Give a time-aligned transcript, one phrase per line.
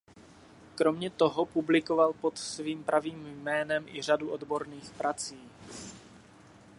[0.75, 5.49] Kromě toho publikoval pod svým pravým jménem i řadu odborných prací.